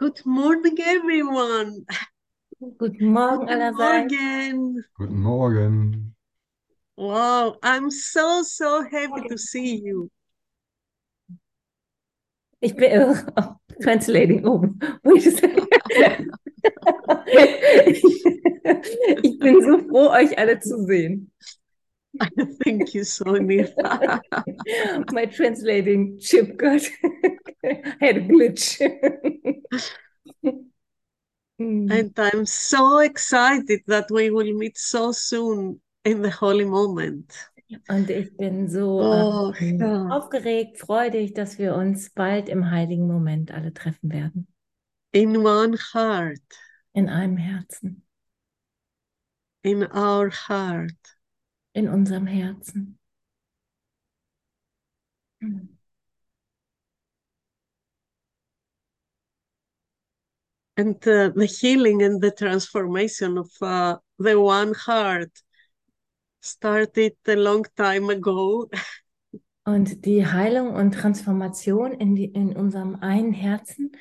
[0.00, 1.84] Good morning, everyone.
[2.78, 4.10] Guten Morgen Guten allerseits.
[4.10, 4.84] Morgen.
[4.96, 6.14] Guten Morgen.
[6.96, 10.10] Wow, I'm so, so happy to see you.
[12.62, 14.80] Ich bin oh, translating oben.
[15.20, 15.68] Second.
[19.22, 21.30] Ich bin so froh, euch alle zu sehen.
[22.64, 23.72] Thank you, Sonia.
[25.12, 26.82] My translating chip got
[28.00, 28.80] had a glitch.
[31.60, 31.90] Mm.
[31.92, 37.32] And I'm so excited that we will meet so soon in the holy moment.
[37.88, 40.08] Und ich bin so Oh, ähm, ja.
[40.08, 44.48] aufgeregt, freudig, dass wir uns bald im heiligen Moment alle treffen werden.
[45.12, 46.40] In one heart,
[46.94, 48.02] In einem Herzen,
[49.62, 50.96] in our heart.
[51.72, 52.98] In unserem Herzen.
[55.42, 55.68] Mm.
[60.76, 65.30] And uh, the healing and the transformation of uh, the one heart
[66.40, 68.70] started a long time ago.
[69.66, 73.92] Und die Heilung und Transformation in, die, in unserem einen Herzen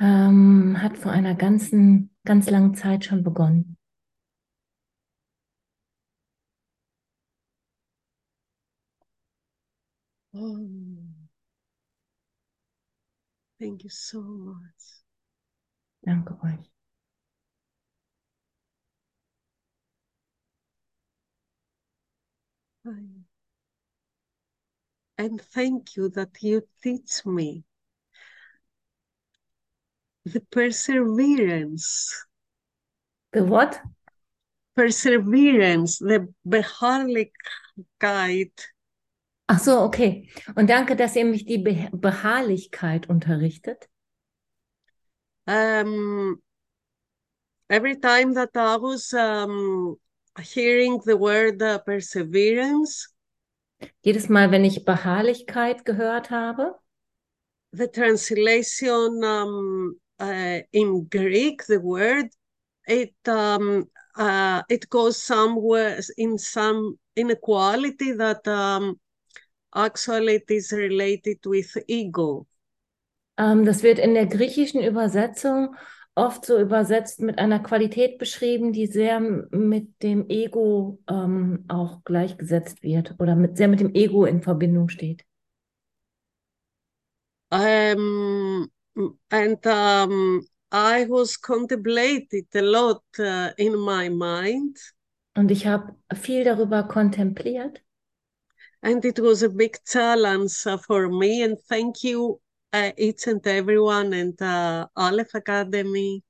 [0.00, 3.76] ähm, hat vor einer ganzen, ganz langen Zeit schon begonnen.
[10.34, 10.58] Oh.
[13.58, 15.02] Thank you so much.
[16.04, 16.72] Danke euch.
[25.18, 27.64] And thank you that you teach me
[30.24, 32.26] the perseverance,
[33.32, 33.80] The what?
[34.74, 37.32] perseverance, the Beharrlichkeit,
[39.54, 40.30] Ach so, okay.
[40.54, 43.86] Und danke, dass ihr mich die Be Beharrlichkeit unterrichtet.
[45.46, 46.40] um,
[47.68, 49.98] every time that I was um,
[50.40, 53.08] hearing the word uh, perseverance,
[54.02, 56.74] Jedes Mal, wenn ich Beharrlichkeit gehört habe,
[57.72, 62.30] the translation um, uh, in Greek, the word,
[62.86, 63.86] it um,
[64.16, 68.98] uh, it goes somewhere in some inequality that um,
[69.74, 72.46] actually it is related with ego.
[73.38, 75.74] ähm, das wird in der griechischen Übersetzung
[76.14, 82.82] oft so übersetzt mit einer Qualität beschrieben, die sehr mit dem Ego ähm, auch gleichgesetzt
[82.82, 85.24] wird oder mit, sehr mit dem Ego in Verbindung steht.
[87.50, 88.70] Um,
[89.30, 94.78] and um, I was contemplated a lot uh, in my mind,
[95.34, 97.82] Und ich habe viel darüber kontempliert.
[98.82, 101.42] And it was a big challenge uh, for me.
[101.42, 102.40] And thank you,
[102.72, 106.22] uh, each and everyone, and uh, Aleph Academy.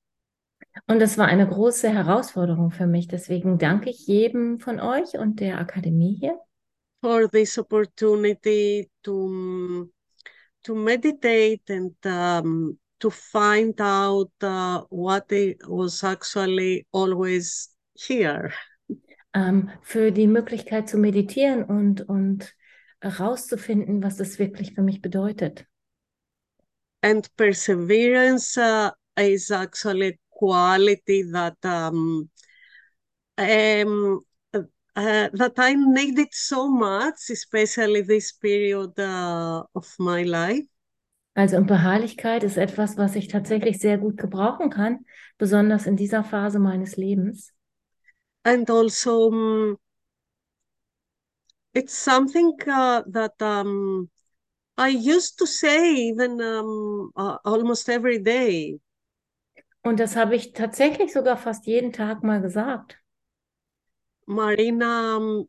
[0.87, 3.07] Und das war eine große Herausforderung für mich.
[3.07, 6.39] Deswegen danke ich jedem von euch und der Akademie hier
[7.03, 9.91] for this opportunity to
[10.63, 18.55] to meditate and um, to find out uh, what it was actually always here.
[19.35, 22.55] Ähm, für die Möglichkeit zu meditieren und, und
[23.01, 25.67] herauszufinden, was das wirklich für mich bedeutet.
[27.03, 32.31] And perseverance uh, is actually a quality that um,
[33.37, 34.21] um,
[34.55, 40.67] uh, that I needed so much, especially this period uh, of my life.
[41.35, 45.07] Also und Beharrlichkeit ist etwas, was ich tatsächlich sehr gut gebrauchen kann,
[45.39, 47.55] besonders in dieser Phase meines Lebens.
[48.45, 49.77] And also um,
[51.75, 54.09] it's something uh, that um,
[54.77, 58.79] I used to say even um, uh, almost every day.
[59.85, 62.99] Und das habe ich tatsächlich sogar fast jeden Tag mal gesagt.
[64.27, 65.49] Marina um,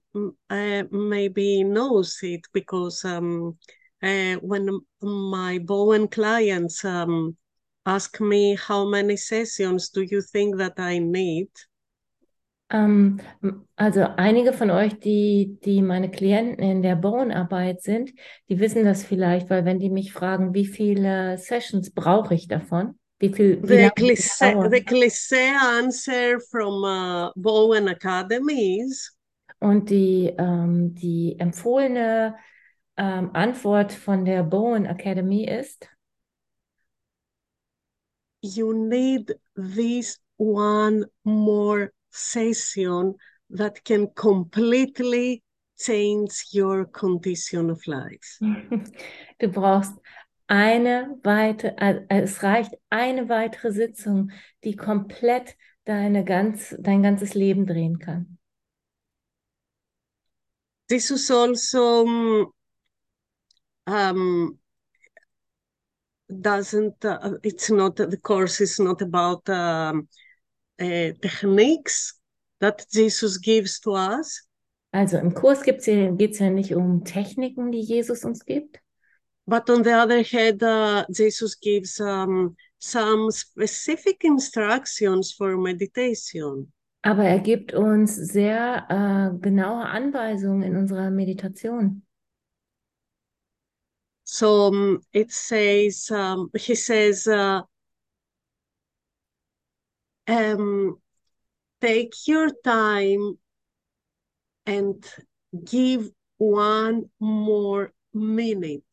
[0.49, 3.57] uh, maybe knows it because um,
[4.01, 7.37] uh, when my Bowen clients um,
[7.85, 11.49] ask me how many sessions do you think that I need,
[12.73, 13.19] Ähm,
[13.75, 18.11] also einige von euch, die, die meine Klienten in der Bowenarbeit sind,
[18.49, 22.99] die wissen das vielleicht, weil wenn die mich fragen, wie viele Sessions brauche ich davon,
[23.19, 29.15] wie viel, wie cliché, the cliché answer from uh, Bowen Academy is
[29.59, 32.35] Und die, ähm, die empfohlene
[32.97, 35.87] ähm, Antwort von der Bowen Academy ist,
[38.41, 43.15] you need this one more session
[43.49, 45.43] that can completely
[45.77, 48.39] change your condition of life.
[49.39, 49.93] du brauchst
[50.47, 54.31] eine weitere, äh, es reicht eine weitere Sitzung,
[54.63, 58.37] die komplett deine ganz, dein ganzes Leben drehen kann.
[60.89, 62.51] Jesus also
[63.85, 64.59] um,
[66.29, 70.07] doesn't, uh, it's not, the course is not about um,
[70.79, 72.19] uh, techniques
[72.59, 74.47] that Jesus gives to us.
[74.91, 78.79] Also im Kurs geht es ja nicht um Techniken, die Jesus uns gibt.
[79.45, 86.71] But on the other hand, uh, Jesus gives um, some specific instructions for meditation.
[87.01, 92.03] Aber er gibt uns sehr äh, genaue Anweisungen in unserer Meditation.
[94.23, 97.63] So um, it says, um, he says, uh,
[100.27, 100.97] um,
[101.81, 103.37] take your time
[104.65, 105.03] and
[105.63, 108.83] give one more minute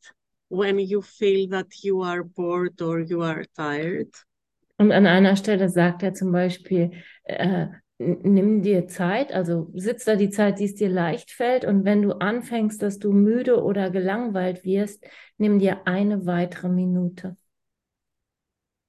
[0.49, 4.09] when you feel that you are bored or you are tired.
[4.77, 6.91] Und an einer Stelle sagt er zum Beispiel,
[7.23, 7.67] äh,
[7.99, 11.65] nimm dir Zeit, also sitz da die Zeit, die es dir leicht fällt.
[11.65, 15.05] Und wenn du anfängst, dass du müde oder gelangweilt wirst,
[15.37, 17.37] nimm dir eine weitere Minute.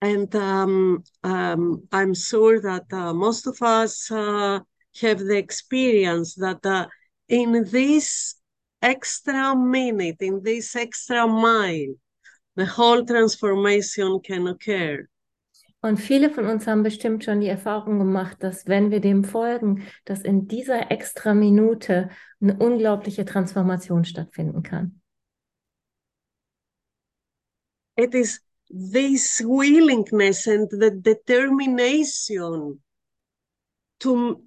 [0.03, 4.59] And um, um, I'm sure that uh, most of us uh,
[5.01, 6.89] have the experience that uh,
[7.29, 8.35] in this
[8.83, 11.95] extra minute, in this extra mile,
[12.57, 15.07] the whole transformation can occur.
[15.85, 19.87] Und viele von uns haben bestimmt schon die Erfahrung gemacht, dass wenn wir dem folgen,
[20.05, 22.11] dass in dieser extra Minute
[22.41, 25.01] eine unglaubliche Transformation stattfinden kann.
[27.97, 28.41] It is
[28.73, 32.81] this willingness and the determination
[34.01, 34.43] to,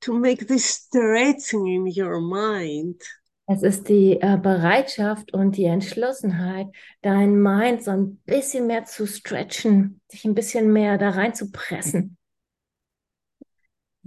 [0.00, 3.00] to make this stretching in your mind
[3.46, 6.68] Es ist die äh, Bereitschaft und die Entschlossenheit,
[7.02, 11.50] dein Mind so ein bisschen mehr zu stretchen, sich ein bisschen mehr da rein zu
[11.50, 12.16] pressen.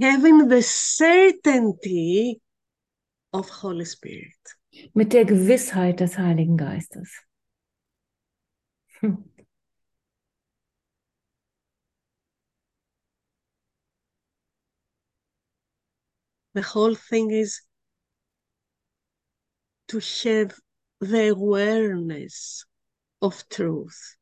[0.01, 2.41] Having the certainty
[3.31, 4.33] of Holy Spirit.
[4.93, 7.23] Mit der Gewissheit des Heiligen Geistes.
[16.57, 17.61] The whole thing is
[19.89, 20.59] to have
[20.99, 22.65] the awareness
[23.21, 24.17] of truth.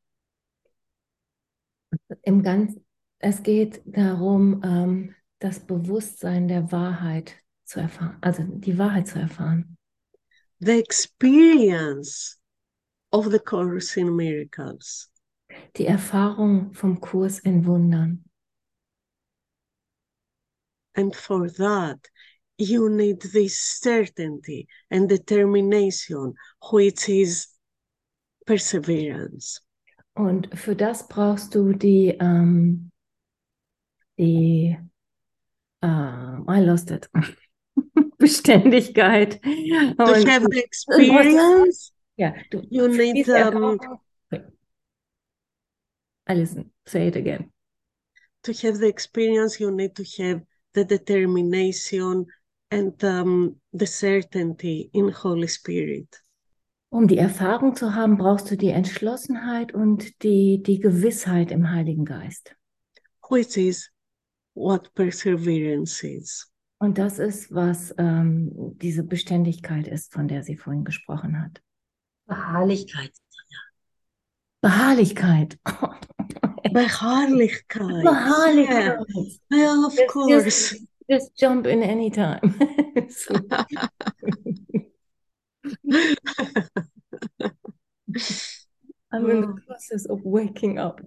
[2.23, 2.85] Im Ganzen,
[3.19, 9.77] es geht darum, ähm, das Bewusstsein der Wahrheit zu erfahren, also die Wahrheit zu erfahren.
[10.59, 12.37] The experience
[13.11, 15.09] of the Course in Miracles.
[15.75, 18.23] Die Erfahrung vom Kurs in Wundern.
[20.95, 21.99] And for that,
[22.57, 26.33] you need this certainty and determination,
[26.71, 27.47] which is
[28.45, 29.61] perseverance.
[30.15, 32.91] Und für das brauchst du die, ähm,
[34.17, 34.77] die,
[35.83, 37.09] uh, I lost it.
[38.17, 39.41] Beständigkeit.
[39.43, 43.79] To have the experience, ja, du, you need um,
[46.27, 47.51] I listen, say it again.
[48.43, 50.41] To have the experience, you need to have
[50.73, 52.25] the determination
[52.71, 56.21] and um, the certainty in Holy Spirit.
[56.89, 62.05] Um die Erfahrung zu haben, brauchst du die Entschlossenheit und die, die Gewissheit im Heiligen
[62.05, 62.55] Geist.
[63.29, 63.91] Which is
[64.53, 66.49] what perseverance is.
[66.77, 71.61] Und das ist, was ähm, diese Beständigkeit ist, von der sie vorhin gesprochen hat.
[72.27, 73.11] Beharrlichkeit.
[74.61, 75.57] Beharrlichkeit.
[76.73, 78.03] Beharrlichkeit.
[78.03, 78.99] Beharrlichkeit.
[79.51, 80.75] Yeah, yeah of course.
[81.09, 82.41] Just jump in anytime.
[89.11, 90.99] I'm in the process of waking up.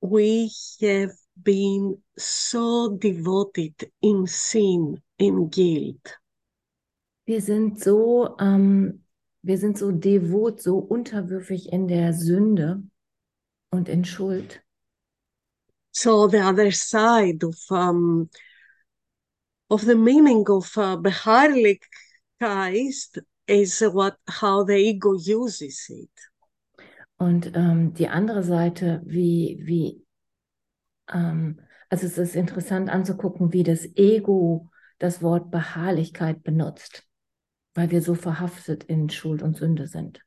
[0.00, 1.10] we have
[1.44, 6.18] been so devoted in sin, in guilt.
[7.26, 9.04] Wir sind so ähm,
[9.46, 12.82] Wir sind so devot, so unterwürfig in der Sünde
[13.70, 14.62] und in Schuld.
[15.90, 18.30] So the other side of um,
[19.68, 26.08] of the meaning of uh, Beharrlichkeit is what how the ego uses it.
[27.18, 30.03] Und ähm, die andere Seite, wie wie
[31.12, 37.06] ähm, also es ist interessant anzugucken, wie das Ego das Wort Beharrlichkeit benutzt
[37.74, 40.24] weil wir so verhaftet in Schuld und Sünde sind.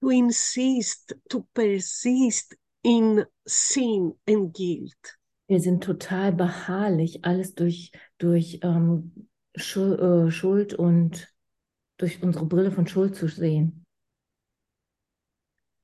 [0.00, 5.18] To insist, to persist in sin and guilt.
[5.48, 11.32] Wir sind total beharrlich, alles durch, durch ähm, Schuld, äh, Schuld und
[11.98, 13.84] durch unsere Brille von Schuld zu sehen.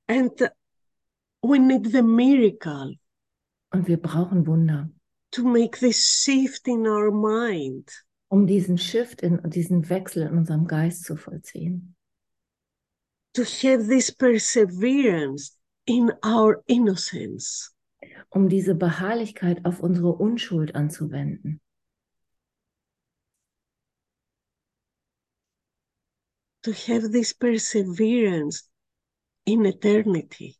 [0.08, 0.32] And
[1.42, 2.94] we need the miracle
[3.70, 4.90] Und wir brauchen Wunder,
[5.32, 7.90] to make this shift in our mind.
[8.30, 11.94] um diesen Shift, in, diesen Wechsel in unserem Geist zu vollziehen.
[13.34, 15.56] to have this perseverance
[15.86, 17.74] in our innocence,
[18.30, 21.60] Um diese Beharrlichkeit auf unsere Unschuld anzuwenden.
[26.62, 28.68] to have this perseverance
[29.46, 30.56] in eternity.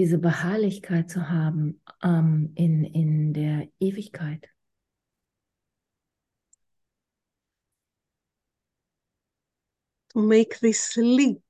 [0.00, 4.48] Diese Beharrlichkeit zu haben ähm, in, in der Ewigkeit.
[10.14, 11.42] To make this leap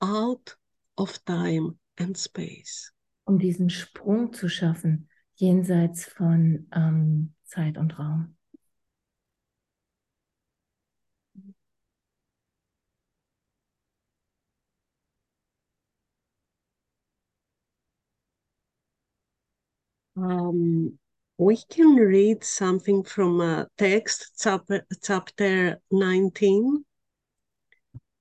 [0.00, 0.56] out
[0.96, 2.94] of time and space.
[3.26, 8.35] um diesen Sprung zu schaffen, jenseits von ähm, Zeit und Raum.
[20.16, 20.98] Um,
[21.38, 26.84] we can read something from a text, chapter, chapter 19,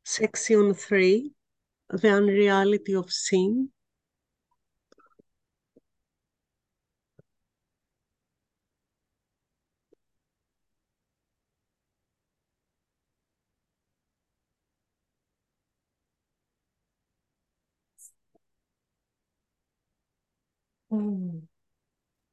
[0.03, 1.31] section 3,
[1.89, 3.69] the unreality of sin.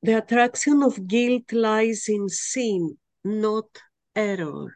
[0.05, 3.69] The attraction of guilt lies in sin, not
[4.17, 4.75] error.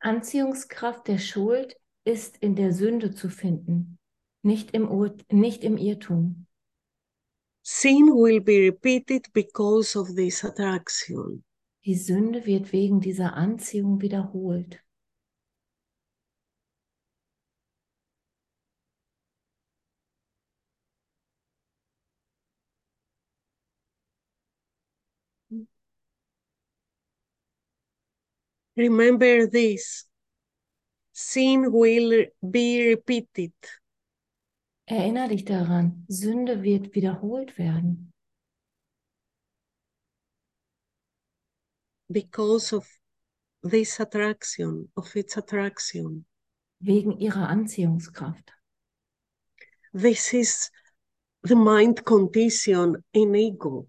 [0.00, 3.98] Anziehungskraft der Schuld ist in der Sünde zu finden,
[4.42, 6.46] nicht im, Ur nicht im Irrtum.
[7.62, 11.42] Sin will be repeated because of this attraction.
[11.84, 14.80] Die Sünde wird wegen dieser Anziehung wiederholt.
[28.76, 30.08] Remember this
[31.12, 33.52] sin will be repeated
[34.86, 38.12] Erinnere dich daran, Sünde wird wiederholt werden,
[42.08, 42.86] because of
[43.62, 46.26] this attraction, of its attraction.
[46.80, 48.52] wegen ihrer Anziehungskraft.
[49.92, 50.70] This is
[51.42, 53.88] the mind condition in ego.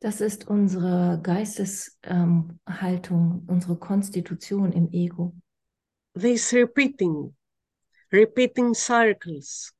[0.00, 5.34] Das ist unsere Geisteshaltung, ähm, Haltung, unsere Konstitution im Ego.
[6.14, 7.36] This repeating,
[8.10, 9.74] repeating circles,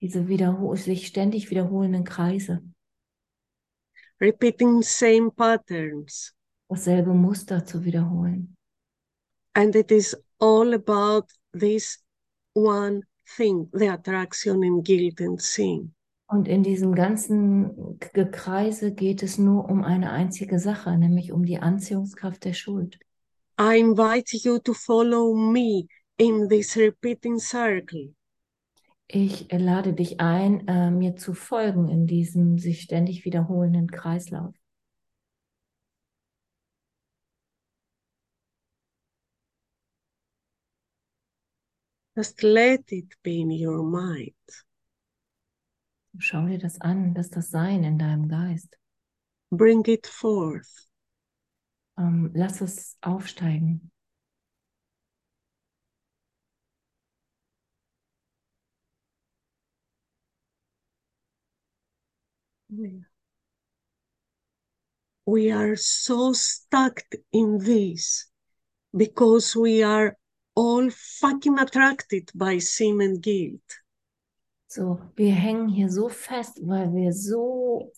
[0.00, 0.28] Diese
[0.76, 2.62] sich ständig wiederholenden Kreise,
[4.20, 6.32] repeating same patterns.
[6.68, 8.56] dasselbe Muster zu wiederholen.
[9.54, 12.02] And it is all about this
[12.54, 13.02] one
[13.36, 15.94] thing, the attraction in guilt and sin.
[16.34, 21.60] Und in diesem ganzen Gekreise geht es nur um eine einzige Sache, nämlich um die
[21.60, 22.98] Anziehungskraft der Schuld.
[23.56, 25.86] I invite you to follow me
[26.16, 28.16] in this repeating circle.
[29.06, 34.56] Ich lade dich ein, äh, mir zu folgen in diesem sich ständig wiederholenden Kreislauf.
[42.16, 44.33] Just let it be in your mind.
[46.18, 48.78] Schau dir das an, lass das sein in deinem Geist.
[49.50, 50.88] Bring it forth.
[51.98, 53.90] Ähm, lass es aufsteigen.
[65.26, 67.02] We are so stuck
[67.32, 68.26] in this
[68.96, 70.16] because we are
[70.56, 73.83] all fucking attracted by sin and guilt.
[74.74, 77.92] So, wir hängen hier so fest, weil wir so,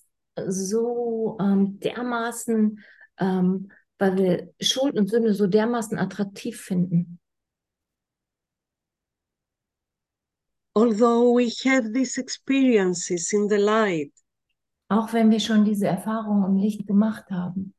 [0.46, 2.84] so ähm, dermaßen,
[3.18, 7.18] ähm, weil wir Schuld und Sünde so dermaßen attraktiv finden.
[10.74, 14.12] Although we have these experiences in the light,
[14.90, 17.72] Auch wenn wir schon diese Erfahrung im Licht gemacht haben.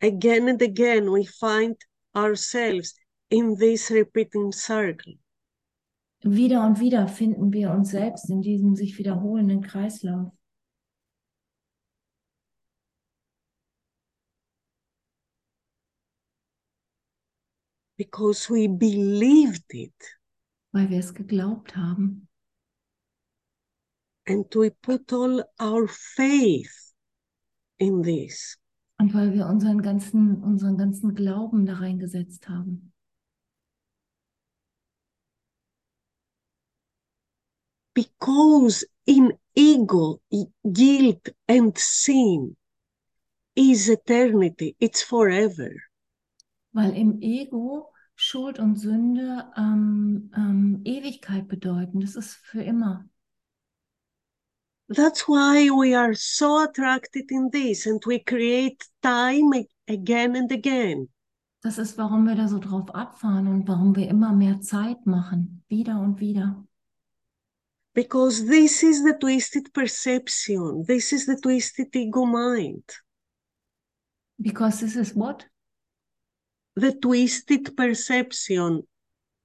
[0.00, 1.76] again and again we find
[2.14, 2.94] ourselves
[3.28, 5.18] in this repeating circle.
[6.24, 10.32] Wieder und wieder finden wir uns selbst in diesem sich wiederholenden Kreislauf.
[17.96, 19.94] because we believed it
[20.72, 22.26] weil wir es geglaubt haben
[24.26, 26.94] and we put all our faith
[27.78, 28.58] in this.
[28.98, 32.93] Und weil wir unseren ganzen, unseren ganzen Glauben da reingesetzt haben.
[37.94, 40.20] Because in ego,
[40.72, 42.56] guilt and sin
[43.54, 45.70] is eternity, it's forever.
[46.72, 52.00] Weil im Ego Schuld und Sünde ähm, ähm, Ewigkeit bedeuten.
[52.00, 53.08] Das ist für immer.
[54.88, 61.08] That's why we are so attracted in this and we create time again and again.
[61.62, 65.64] Das ist, warum wir da so drauf abfahren und warum wir immer mehr Zeit machen.
[65.68, 66.66] Wieder und wieder.
[67.94, 72.82] Because this is the twisted perception, this is the twisted ego mind,
[74.40, 75.46] Because this is what?
[76.76, 78.82] the twisted perception.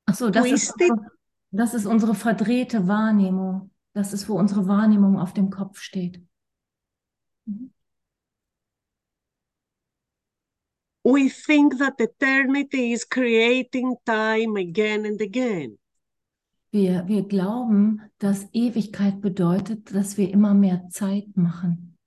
[0.07, 0.89] Ach so, das ist, Twisted.
[0.91, 1.11] unsere,
[1.51, 3.69] das ist unsere verdrehte Wahrnehmung.
[3.93, 6.19] Das ist, wo unsere Wahrnehmung auf dem Kopf steht.
[7.45, 7.71] Mhm.
[11.03, 15.77] We think that eternity is creating time again and again.
[16.71, 21.97] Wir, wir glauben, dass Ewigkeit bedeutet, dass wir immer mehr Zeit machen.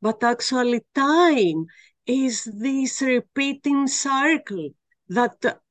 [0.00, 1.68] But actually, time
[2.04, 4.74] is this repeating circle
[5.08, 5.62] that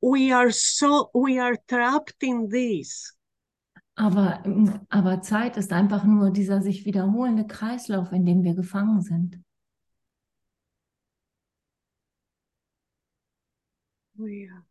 [0.00, 3.16] we are so, we are trapped in this.
[3.96, 4.42] Aber,
[4.88, 9.42] aber Zeit ist einfach nur dieser sich wiederholende Kreislauf, in dem wir gefangen sind.
[14.14, 14.69] We are.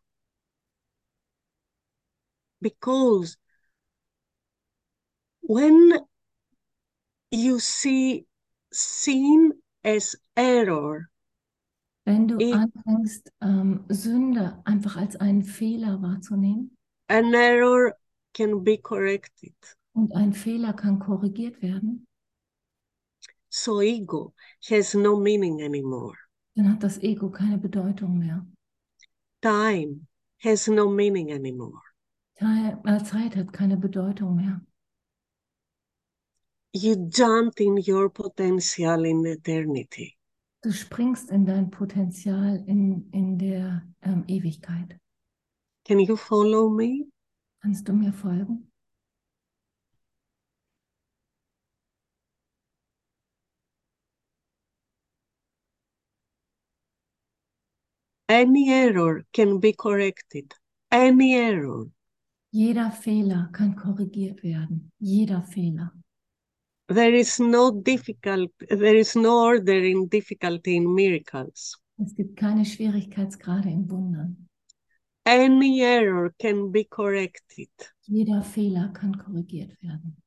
[2.62, 3.38] Because
[5.42, 5.94] when
[7.32, 8.26] you see
[8.72, 11.10] sin as error,
[12.06, 16.76] Wenn du Ich- anfängst, ähm, Sünde einfach als einen Fehler wahrzunehmen
[17.08, 17.94] an error
[18.34, 19.54] can be corrected.
[19.94, 22.06] und ein Fehler kann korrigiert werden,
[23.50, 24.34] So ego
[24.70, 26.16] has no meaning anymore.
[26.56, 28.46] dann hat das Ego keine Bedeutung mehr.
[29.42, 30.06] Time
[30.44, 31.82] has no meaning anymore.
[32.40, 34.62] Äh, Zeit hat keine Bedeutung mehr.
[36.74, 40.16] You jump in your potential in eternity.
[40.62, 44.98] Du springst in dein Potenzial in, in der ähm, Ewigkeit.
[45.86, 47.08] Can you follow me?
[47.62, 48.72] Kannst du mir folgen?
[58.30, 60.54] Any error can be corrected.
[60.92, 61.90] Any error.
[62.52, 64.92] Jeder Fehler kann korrigiert werden.
[65.00, 65.92] Jeder Fehler.
[66.88, 71.78] There is no difficult, there is no order in difficulty in miracles.
[71.98, 74.48] Es gibt keine Schwierigkeitsgrade in Wundern.
[75.26, 77.70] Any error can be corrected.
[78.08, 80.18] Jeder Fehler kann korrigiert werden.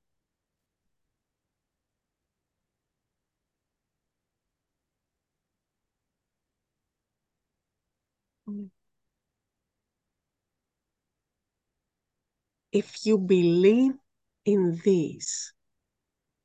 [12.72, 13.92] If you believe
[14.44, 15.52] in this,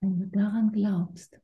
[0.02, 1.40] Wenn du daran glaubst,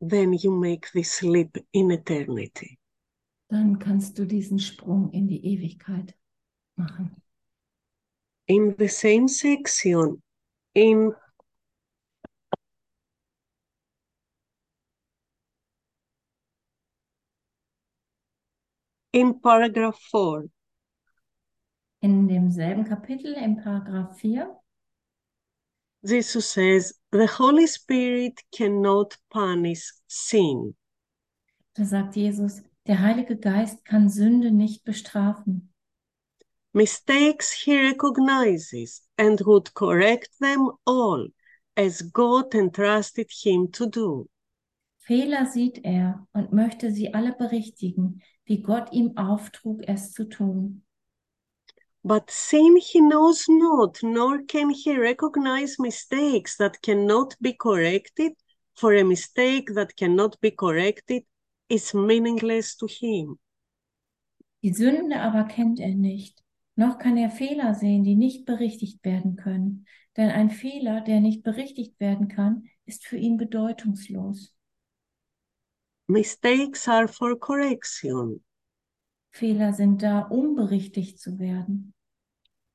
[0.00, 2.78] then you make this leap in eternity.
[3.48, 6.14] dann kannst du diesen Sprung in die Ewigkeit
[6.76, 7.22] machen.
[8.46, 10.22] In the same section,
[10.74, 11.14] in
[19.12, 20.48] in paragraph 4,
[22.00, 24.56] In demselben Kapitel, im Paragraph 4,
[26.02, 30.74] Jesus says, the Holy Spirit cannot punish sin.
[31.74, 35.72] da sagt Jesus, der Heilige Geist kann Sünde nicht bestrafen.
[36.72, 41.28] Mistakes he recognizes and would correct them all
[41.76, 44.28] as God entrusted him to do.
[44.98, 50.82] Fehler sieht er und möchte sie alle berichtigen, wie Gott ihm auftrug, es zu tun.
[52.02, 58.32] But sin he knows not, nor can he recognize mistakes that cannot be corrected,
[58.74, 61.24] for a mistake that cannot be corrected
[61.68, 63.38] is meaningless to him.
[64.62, 66.42] Die Sünde aber kennt er nicht,
[66.76, 69.86] noch kann er Fehler sehen, die nicht berichtigt werden können.
[70.16, 74.54] Denn ein Fehler, der nicht berichtigt werden kann, ist für ihn bedeutungslos.
[76.08, 78.42] Mistakes are for correction.
[79.30, 81.94] Fehler sind da, um berichtigt zu werden.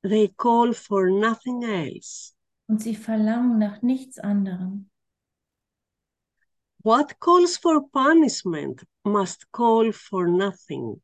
[0.01, 2.33] They call for nothing else.
[2.67, 4.89] Und sie verlangen nach nichts anderem.
[6.83, 11.01] What calls for punishment must call for nothing.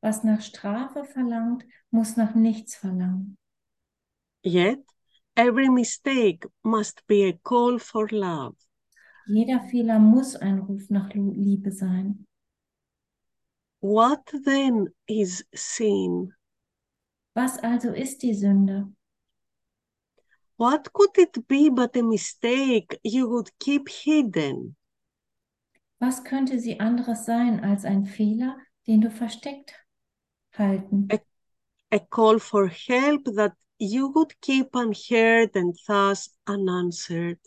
[0.00, 3.36] Was nach Strafe verlangt, muss nach nichts verlangen.
[4.44, 4.84] Yet,
[5.34, 8.56] every mistake must be a call for love.
[9.26, 12.26] Jeder Fehler muss ein Ruf nach Liebe sein.
[13.80, 16.34] What then is sin?
[17.34, 18.92] Was also ist die Sünde?
[20.56, 24.74] What could it be but a mistake you would keep hidden?
[26.00, 29.74] Was könnte sie anderes sein als ein Fehler, den du versteckt
[30.56, 31.08] halten?
[31.12, 31.20] Ä-
[31.90, 37.38] A call for help that you would keep unheard and thus unanswered.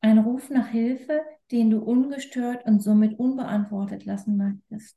[0.00, 4.96] Ein Ruf nach Hilfe, den du ungestört und somit unbeantwortet lassen möchtest.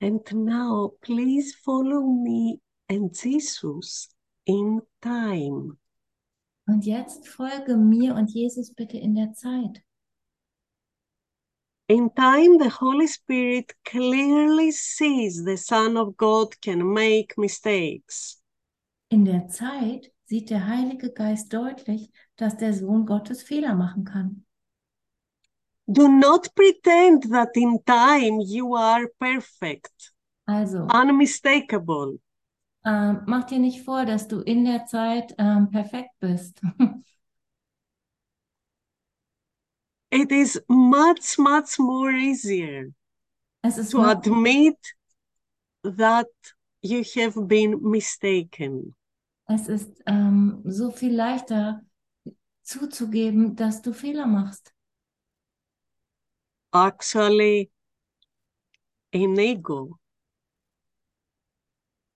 [0.00, 4.08] And now please follow me and Jesus
[4.46, 5.78] in time.
[6.66, 9.82] Und jetzt folge mir und Jesus bitte in der Zeit.
[11.88, 18.42] In time, the Holy Spirit clearly sees the Son of God can make mistakes.
[19.08, 24.45] In der Zeit sieht der Heilige Geist deutlich, dass der Sohn Gottes Fehler machen kann.
[25.88, 30.12] Do not pretend that in time you are perfect,
[30.46, 32.18] Also, unmistakable.
[32.84, 36.60] ähm, mach dir nicht vor, dass du in der Zeit ähm, perfekt bist.
[40.10, 42.92] It is much, much more easier
[43.62, 44.76] Es ist to admit
[45.82, 46.26] that
[46.82, 48.94] you have been mistaken.
[49.48, 51.82] es ist ähm, so viel leichter
[52.62, 54.72] zuzugeben, dass du Fehler machst.
[56.76, 57.70] Actually,
[59.12, 59.98] in ego,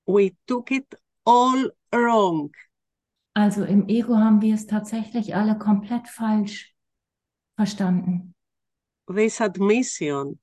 [0.07, 0.95] we took it
[1.25, 2.51] all wrong.
[3.35, 6.75] Also im Ego haben wir es tatsächlich alle komplett falsch
[7.57, 8.35] verstanden.
[9.07, 10.39] This admission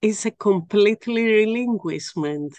[0.00, 2.56] is a completely relinquishment.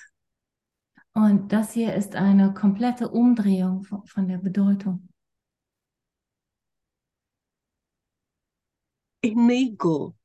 [1.14, 5.10] Und das hier ist eine komplette Umdrehung von, von der Bedeutung.
[9.22, 10.16] In ego,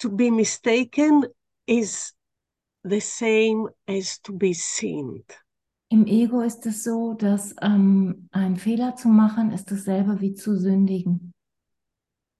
[0.00, 1.24] to be mistaken
[1.66, 2.12] is
[2.82, 5.24] the same as to be sinned.
[5.92, 10.56] Im Ego ist es so, dass ähm, ein Fehler zu machen ist dasselbe wie zu
[10.56, 11.32] sündigen.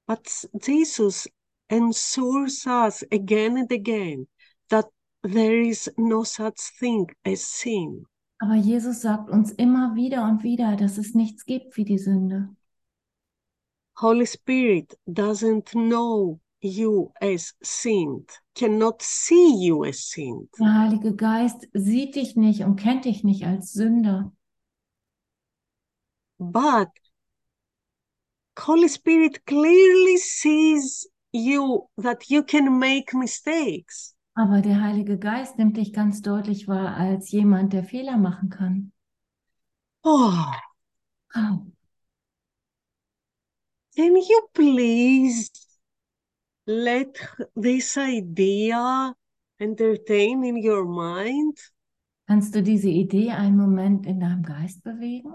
[0.07, 0.29] But
[0.63, 1.29] Jesus
[1.69, 4.29] ensures us again and again
[4.69, 4.87] that
[5.23, 8.07] there is no such thing as sin.
[8.39, 12.49] Aber Jesus sagt uns immer wieder und wieder, dass es nichts gibt wie die Sünde.
[14.01, 20.49] Holy Spirit doesn't know you as sinned, cannot see you as sinned.
[20.59, 24.33] Der Heilige Geist sieht dich nicht und kennt dich nicht als Sünder.
[26.39, 26.89] But
[28.59, 34.15] Holy Spirit clearly sees you that you can make mistakes.
[34.35, 38.93] Aber der Heilige Geist nimmt dich ganz deutlich wahr als jemand, der Fehler machen kann.
[40.03, 40.45] Oh,
[41.37, 41.65] Oh,
[43.95, 45.51] can you please
[46.71, 47.19] let
[47.57, 49.15] this idea
[49.59, 51.59] entertain in your mind?
[52.31, 55.35] kannst du diese Idee einen Moment in deinem Geist bewegen?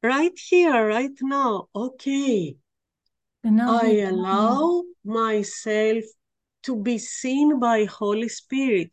[0.00, 1.68] Right here, right now.
[1.74, 2.56] Okay.
[3.42, 6.04] Genau I genau allow myself
[6.62, 8.92] to be seen by Holy Spirit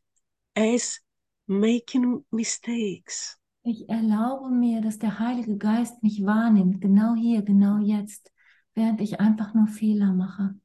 [0.56, 1.00] as
[1.48, 3.38] making mistakes.
[3.62, 8.32] Ich erlaube mir, dass der Heilige Geist mich wahrnimmt, genau hier, genau jetzt,
[8.78, 10.56] während ich einfach nur Fehler mache.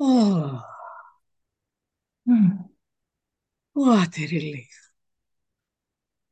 [0.00, 0.64] Oh,
[2.26, 2.68] Hm,
[3.72, 4.90] what a relief.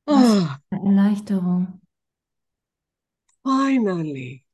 [0.09, 1.81] Oh, Erleichterung.
[3.43, 4.45] finally,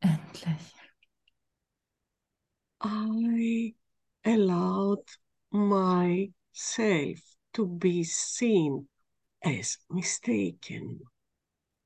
[0.00, 0.72] Endlich.
[2.82, 3.74] I
[4.26, 5.06] allowed
[5.50, 7.18] myself
[7.54, 8.88] to be seen
[9.44, 11.02] as mistaken.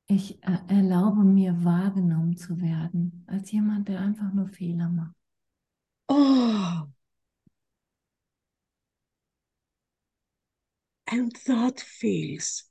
[0.09, 5.15] Ich äh, erlaube mir, wahrgenommen zu werden, als jemand, der einfach nur Fehler macht.
[6.09, 6.87] Oh,
[11.09, 12.71] and that feels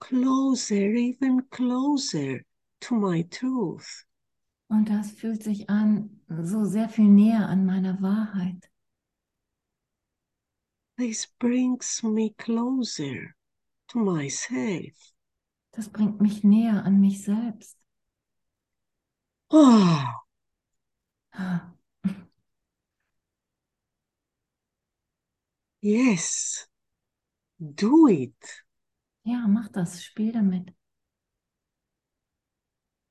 [0.00, 2.40] closer, even closer
[2.80, 4.06] to my truth.
[4.70, 8.70] Und das fühlt sich an, so sehr viel näher an meiner Wahrheit.
[10.96, 13.34] This brings me closer
[13.88, 15.14] to myself.
[15.72, 17.78] Das bringt mich näher an mich selbst.
[19.50, 20.04] Oh,
[25.80, 26.66] yes,
[27.58, 28.64] do it.
[29.24, 30.74] Ja, mach das, spiel damit.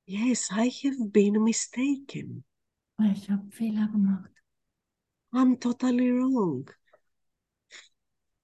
[0.06, 2.44] Yes, I have been mistaken.
[3.14, 4.32] Ich habe Fehler gemacht.
[5.34, 6.70] I'm totally wrong.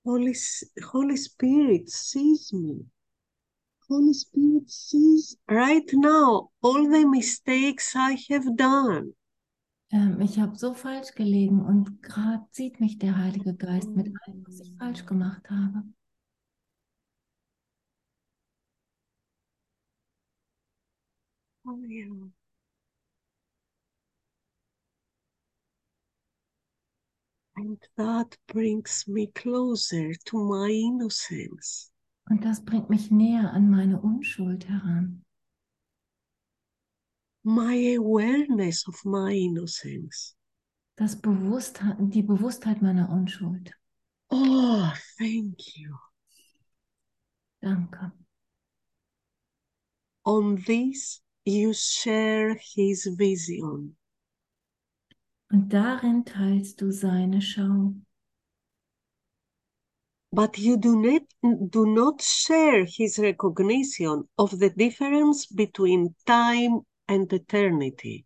[0.06, 0.36] Holy,
[0.92, 2.86] Holy Spirit sees me.
[3.89, 9.13] Holy Spirit sees right now all the mistakes I have done.
[9.92, 14.44] Ähm, ich habe so falsch gelegen und gerade sieht mich der Heilige Geist mit allem,
[14.48, 15.84] was ich falsch gemacht habe.
[21.66, 22.30] Oh, yeah.
[27.56, 31.92] And that brings me closer to my innocence.
[32.30, 35.24] Und das bringt mich näher an meine Unschuld heran.
[37.44, 40.36] my awareness of my innocence.
[40.98, 43.74] Das Bewusstheit, die Bewusstheit meiner Unschuld.
[44.30, 45.98] Oh, thank you.
[47.62, 48.12] Danke.
[50.26, 53.96] On this, you share his vision.
[55.54, 57.94] Und darin teilst du seine Schau.
[60.32, 61.22] But you do not,
[61.70, 68.26] do not share his recognition of the difference between time and eternity.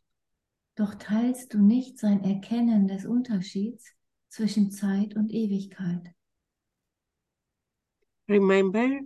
[0.76, 3.94] Doch teilst du nicht sein Erkennen des Unterschieds
[4.30, 6.16] zwischen Zeit und Ewigkeit.
[8.30, 9.02] Remember,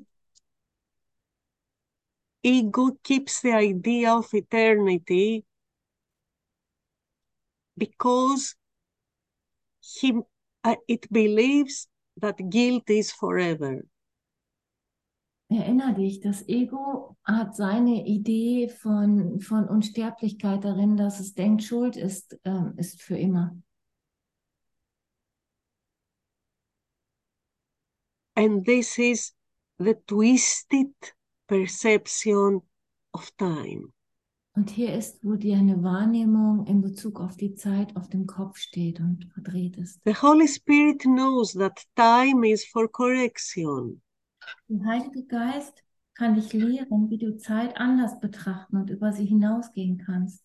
[2.43, 5.43] ego keeps the idea of eternity
[7.77, 8.55] because
[9.79, 10.13] he,
[10.63, 13.83] uh, it believes that guilt is forever.
[15.49, 21.97] Erinner dich, das Ego hat seine Idee von, von Unsterblichkeit darin, dass es denkt, Schuld
[21.97, 23.53] ist, ähm, ist für immer.
[28.37, 29.33] And this is
[29.77, 30.93] the twisted
[31.47, 32.61] perception
[33.13, 33.91] of time.
[34.53, 38.57] Und hier ist, wo dir eine Wahrnehmung in Bezug auf die Zeit auf dem Kopf
[38.57, 39.99] steht und verdreht ist.
[40.03, 44.01] The Holy Spirit knows that time is for correction.
[44.67, 45.83] Der Heilige Geist
[46.15, 50.43] kann dich lehren, wie du Zeit anders betrachten und über sie hinausgehen kannst.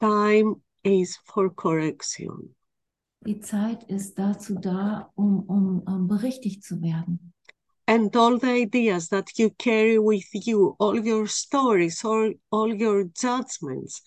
[0.00, 2.54] Time is for correction.
[3.26, 7.33] Die Zeit ist dazu da, um, um, um berichtigt zu werden.
[7.86, 13.04] And all the ideas that you carry with you, all your stories, all, all your
[13.04, 14.00] judgments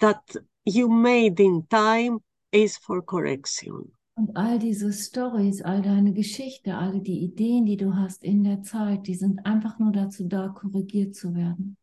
[0.00, 0.20] that
[0.64, 2.18] you made in time
[2.52, 3.92] is for correction.
[4.16, 8.62] Und all diese Stories, all deine Geschichte, alle die Ideen, die du hast in der
[8.62, 11.76] Zeit, die sind einfach nur dazu da, korrigiert zu werden.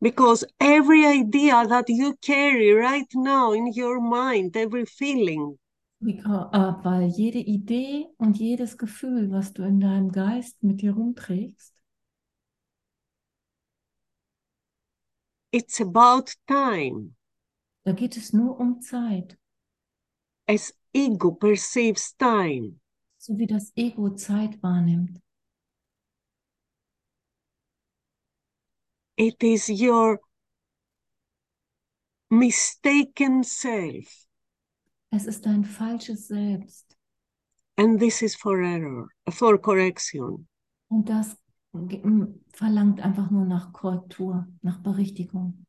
[0.00, 5.56] Because every idea that you carry right now in your mind, every feeling,
[6.04, 10.92] Because, äh, weil jede Idee und jedes Gefühl, was du in deinem Geist mit dir
[10.92, 11.74] rumträgst,
[15.52, 17.14] it's about time.
[17.84, 19.38] da geht es nur um Zeit,
[20.46, 22.74] As ego perceives time,
[23.18, 25.20] so wie das Ego Zeit wahrnimmt.
[29.16, 30.20] it is your
[32.30, 34.23] mistaken self.
[35.16, 36.96] Es ist dein falsches Selbst.
[37.76, 40.48] And this is for error, for correction.
[40.88, 41.36] Und das
[42.52, 45.64] verlangt einfach nur nach Korrektur, nach Berichtigung.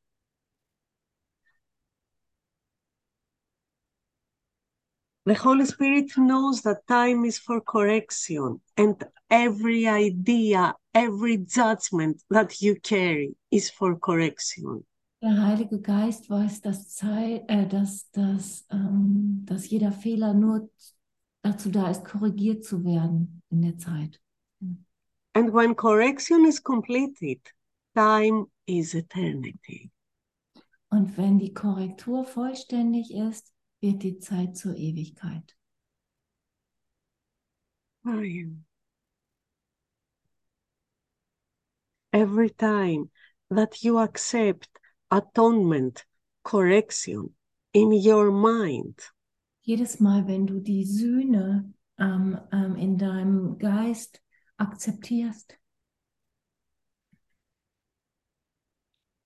[5.27, 12.62] The Holy Spirit knows that time is for correction, and every idea, every judgment that
[12.62, 14.86] you carry is for correction.
[15.25, 20.69] Der Heilige Geist weiß, dass, Zeit, äh, dass, dass, ähm, dass jeder Fehler nur
[21.41, 24.21] dazu da ist, korrigiert zu werden in der Zeit.
[25.33, 27.41] And when correction is completed,
[27.95, 29.89] time is eternity.
[30.89, 35.57] Und wenn die Korrektur vollständig ist, wird die Zeit zur Ewigkeit.
[38.03, 38.63] Mariam.
[42.11, 43.09] Every time
[43.49, 44.69] that you accept
[45.15, 46.06] atonement,
[46.43, 47.34] correction
[47.73, 48.99] in your mind,
[49.62, 54.21] Jedes Mal, wenn du die Sühne ähm, ähm, in deinem Geist
[54.58, 55.58] akzeptierst,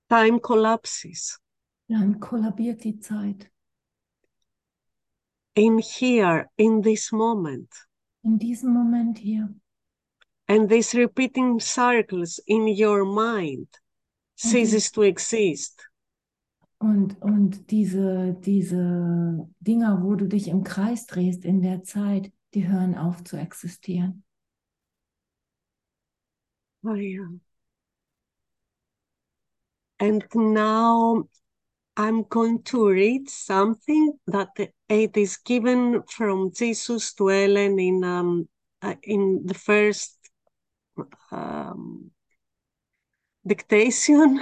[0.10, 1.39] time collapses.
[1.88, 3.49] dann kollabiert die Zeit.
[5.56, 7.69] In here, in this moment,
[8.23, 9.49] In diesem Moment hier.
[10.47, 13.67] and these repeating circles in your mind
[14.39, 15.86] ceases to exist.
[16.78, 22.67] Und, und diese, diese Dinger, wo du dich im Kreis drehst in der Zeit, die
[22.67, 24.23] hören auf zu existieren.
[26.86, 27.41] I am.
[29.99, 31.28] And now
[31.97, 38.47] I'm going to read something that it is given from Jesus to Ellen in um,
[38.82, 40.17] uh, in the first
[41.30, 42.12] um,
[43.43, 44.39] dictation.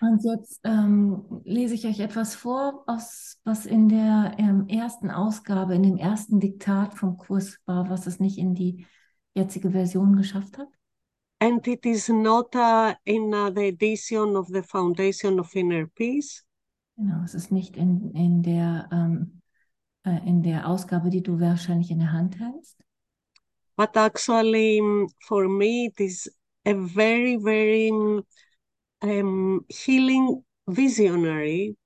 [0.00, 5.74] Und jetzt ähm, lese ich euch etwas vor, aus, was in der ähm, ersten Ausgabe,
[5.74, 8.86] in dem ersten Diktat vom Kurs war, was es nicht in die
[9.34, 10.68] jetzige Version geschafft hat.
[11.40, 16.44] And it is not uh, in uh, the edition of the Foundation of Inner Peace.
[16.96, 19.42] Genau, es ist nicht in, in, der, ähm,
[20.04, 22.78] äh, in der Ausgabe, die du wahrscheinlich in der Hand hältst.
[23.76, 26.32] But actually, um, for me, it is
[26.66, 27.90] a very, very
[29.02, 31.76] um, healing visionary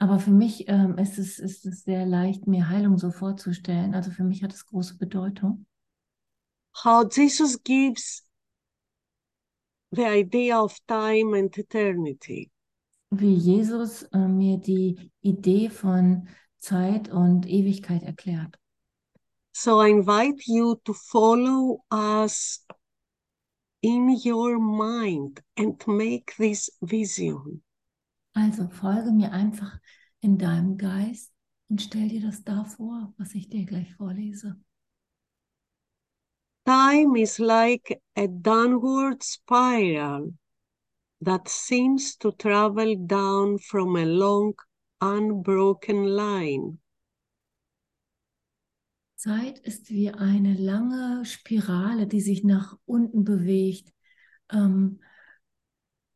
[0.00, 3.94] Aber für mich ähm, ist, es, ist es sehr leicht, mir Heilung so vorzustellen.
[3.94, 5.66] Also für mich hat es große Bedeutung.
[6.84, 8.22] how Jesus gives
[9.90, 12.50] the idea of time and eternity.
[13.10, 18.58] Wie Jesus äh, mir die Idee von Zeit und Ewigkeit erklärt.
[19.52, 22.64] So I invite you to follow us
[23.82, 27.62] in your mind and make this vision.
[28.34, 29.78] Also folge mir einfach
[30.20, 31.32] in deinem Geist
[31.68, 34.56] und stell dir das da vor, was ich dir gleich vorlese.
[36.64, 40.34] Time is like a downward spiral
[41.20, 44.54] that seems to travel down from a long,
[45.00, 46.78] unbroken line.
[49.18, 53.92] Zeit ist wie eine lange Spirale, die sich nach unten bewegt,
[54.52, 55.00] ähm,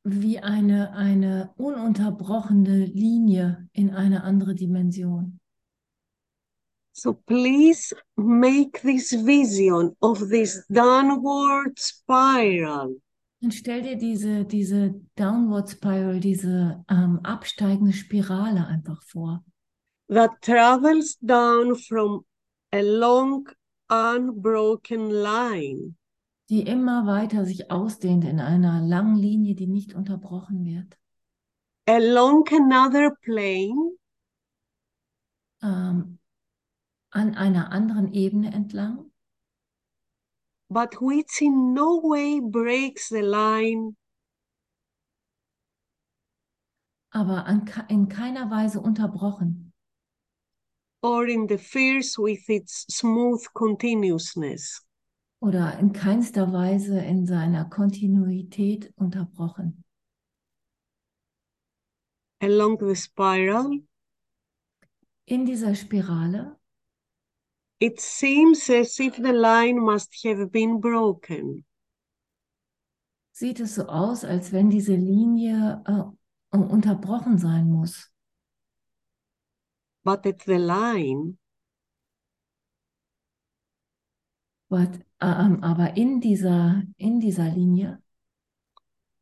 [0.05, 5.41] wie eine, eine ununterbrochene Linie in eine andere Dimension.
[6.93, 13.01] So please make this vision of this downward spiral
[13.41, 19.45] Und stell dir diese, diese Downward Spiral, diese ähm, absteigende Spirale einfach vor,
[20.09, 22.25] that travels down from
[22.73, 23.49] a long,
[23.89, 25.95] unbroken line.
[26.49, 30.99] die immer weiter sich ausdehnt in einer langen Linie, die nicht unterbrochen wird.
[31.87, 33.97] along another plane
[35.63, 36.19] Ähm,
[37.11, 39.13] an einer anderen Ebene entlang,
[40.69, 43.95] but which in no way breaks the line
[47.11, 49.72] aber an, in keiner Weise unterbrochen
[51.03, 54.83] or interferes with its smooth continuousness.
[55.41, 59.83] oder in keinster Weise in seiner Kontinuität unterbrochen.
[62.41, 63.81] Along the spiral,
[65.27, 66.57] In dieser Spirale
[67.81, 71.65] it seems as if the line must have been broken.
[73.33, 78.12] sieht es so aus, als wenn diese Linie äh, unterbrochen sein muss.
[80.05, 81.39] But at the line,
[84.69, 88.03] But, ähm, aber in dieser, in dieser Linie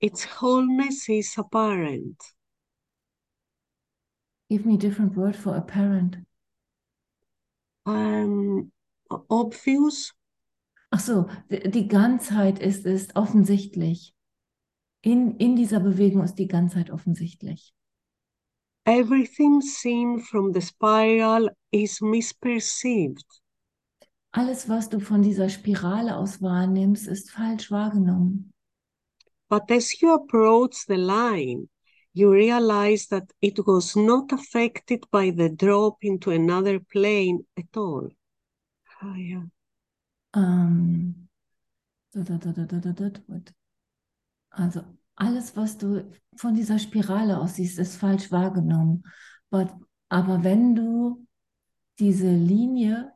[0.01, 2.17] its wholeness is apparent.
[4.49, 6.19] Give me a different word for apparent.
[7.85, 8.71] Um,
[9.29, 10.13] obvious,
[10.91, 14.15] Ach so, die, die Ganzheit ist, ist offensichtlich.
[15.03, 17.73] In, in dieser Bewegung ist die Ganzheit offensichtlich.
[18.87, 23.25] Everything seen from the spiral is misperceived.
[24.33, 28.53] Alles, was du von dieser Spirale aus wahrnimmst, ist falsch wahrgenommen.
[29.49, 31.69] But as you approach the line,
[32.13, 38.09] you realize that it was not affected by the drop into another plane at all.
[39.01, 39.43] Ah, ja.
[40.33, 41.29] Um,
[44.51, 44.85] also
[45.21, 49.05] alles, was du von dieser Spirale aus siehst, ist falsch wahrgenommen.
[49.51, 49.69] But,
[50.09, 51.27] aber wenn du
[51.99, 53.13] diese Linie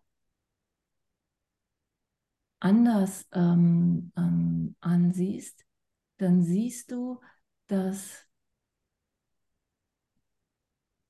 [2.60, 5.64] anders ähm, ähm, ansiehst,
[6.18, 7.20] dann siehst du,
[7.68, 8.26] dass,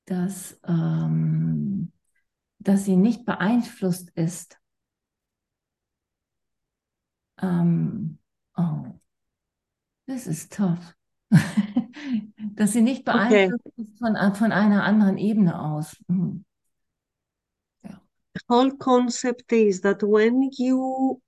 [0.05, 1.91] dass, ähm,
[2.59, 4.57] dass sie nicht beeinflusst ist.
[7.41, 8.19] Ähm,
[8.55, 8.99] oh,
[10.07, 10.93] this is tough.
[12.55, 13.49] dass sie nicht Okay.
[13.49, 15.95] beeinflusst ist von, von einer anderen Ebene aus.
[16.07, 16.45] Mhm.
[17.83, 21.21] The whole concept is that when you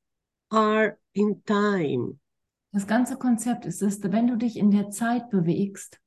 [0.52, 2.20] are in time,
[2.74, 6.00] Das ganze Konzept ist es, wenn du dich in der Zeit bewegst,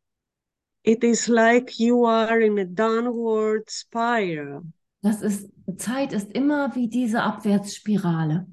[0.82, 4.62] it is like you are in a downward spiral.
[5.02, 8.46] das ist, Zeit ist immer wie diese Abwärtsspirale.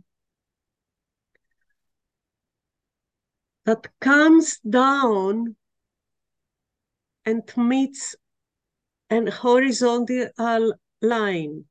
[3.67, 5.55] That comes down
[7.25, 8.15] and meets
[9.09, 11.65] an horizontal line.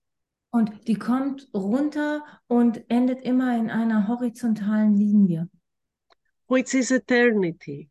[0.50, 5.48] Und die kommt runter und endet immer in einer horizontalen Linie,
[6.48, 7.90] which is eternity.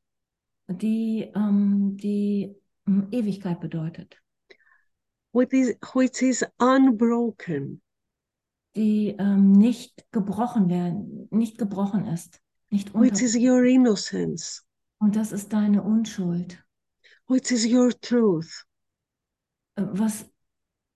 [0.68, 2.56] die ähm, die
[2.88, 4.20] ähm, Ewigkeit bedeutet,
[5.32, 7.82] which is, which is unbroken.
[8.76, 14.64] die ähm, nicht gebrochen werden, nicht gebrochen ist, nicht which is your innocence,
[15.00, 16.64] Und das ist deine Unschuld.
[17.28, 18.66] which is your truth.
[19.76, 20.26] Äh, Was,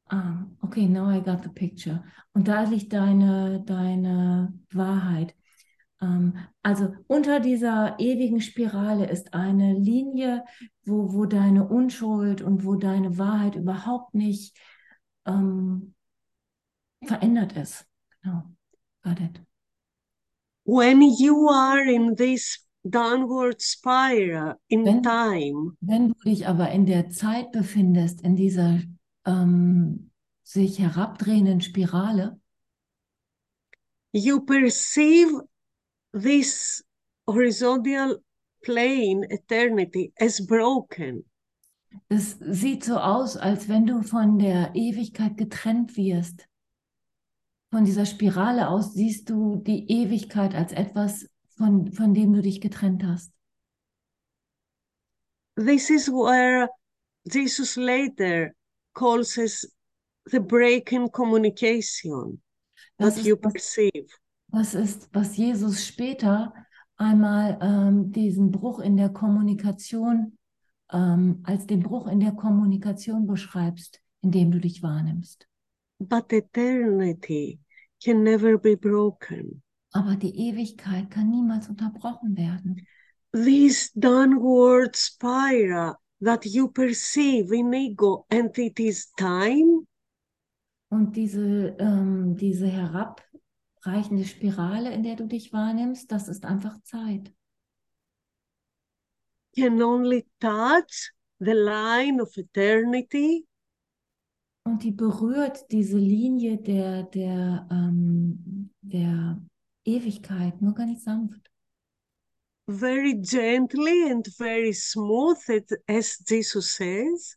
[0.10, 2.04] ah, okay, now I got the picture.
[2.34, 5.36] Und da liegt deine, deine Wahrheit.
[6.02, 10.46] Ähm, also unter dieser ewigen Spirale ist eine Linie,
[10.86, 14.58] wo, wo deine Unschuld und wo deine Wahrheit überhaupt nicht
[15.26, 15.94] ähm,
[17.04, 17.86] verändert ist.
[18.22, 18.44] Genau,
[19.04, 19.42] got it.
[20.72, 26.86] When you are in this downward spiral in Wenn- time, Wenn du dich aber in
[26.86, 28.80] der Zeit befindest, in dieser
[29.26, 30.12] ähm,
[30.44, 32.40] sich herabdrehenden Spirale,
[34.14, 35.42] you perceive
[36.14, 36.84] this
[37.28, 38.20] horizontal
[38.64, 41.26] plane, eternity, as broken.
[42.10, 46.46] es sieht so aus, als wenn du von der Ewigkeit getrennt wirst.
[47.72, 52.62] Von dieser Spirale aus siehst du die Ewigkeit als etwas, von, von dem du dich
[52.62, 53.32] getrennt hast.
[55.56, 56.70] This is where
[57.26, 58.52] Jesus later
[58.94, 59.68] calls us
[60.26, 62.42] the break in communication
[62.98, 64.08] Das that ist, you was, perceive.
[64.48, 66.54] das ist, was Jesus später
[66.96, 70.38] einmal ähm, diesen Bruch in der Kommunikation,
[70.92, 75.49] ähm, als den Bruch in der Kommunikation beschreibst, in dem du dich wahrnimmst.
[76.00, 77.60] But eternity
[78.04, 79.62] can never be broken.
[79.92, 82.86] Aber die Ewigkeit kann niemals unterbrochen werden.
[83.34, 89.86] This downward spiral that you perceive in ego and it is time,
[90.92, 97.32] Und diese, ähm, diese herabreichende Spirale, in der du dich wahrnimmst, das ist einfach Zeit.
[99.56, 103.46] can only touch the line of eternity
[104.70, 109.42] Und die berührt diese Linie der, der, ähm, der
[109.84, 111.50] Ewigkeit nur ganz sanft.
[112.68, 115.40] very gently and very smooth,
[115.88, 117.36] as Jesus says.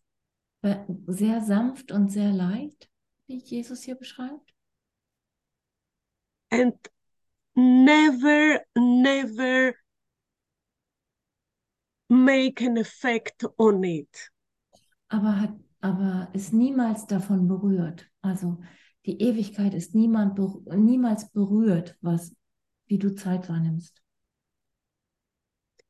[1.07, 2.91] Sehr sanft und sehr leicht,
[3.27, 4.55] wie Jesus hier beschreibt.
[6.51, 6.75] and
[7.55, 9.75] never, never
[12.11, 14.31] make an effect on it.
[15.09, 18.09] aber hat, aber ist niemals davon berührt.
[18.23, 18.59] Also
[19.05, 20.39] die Ewigkeit ist niemand,
[20.75, 22.35] niemals berührt, was,
[22.87, 24.01] wie du Zeit wahrnimmst.